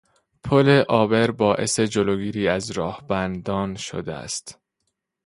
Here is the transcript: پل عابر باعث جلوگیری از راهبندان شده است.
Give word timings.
پل 0.43 0.81
عابر 0.89 1.31
باعث 1.31 1.79
جلوگیری 1.79 2.47
از 2.47 2.71
راهبندان 2.71 3.75
شده 3.75 4.13
است. 4.13 4.59